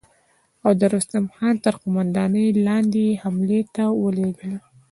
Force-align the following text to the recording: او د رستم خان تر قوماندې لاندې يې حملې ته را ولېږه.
او 0.65 0.71
د 0.79 0.81
رستم 0.93 1.25
خان 1.35 1.55
تر 1.63 1.73
قوماندې 1.81 2.45
لاندې 2.67 3.01
يې 3.07 3.15
حملې 3.21 3.61
ته 3.73 3.83
را 3.89 3.95
ولېږه. 4.01 4.51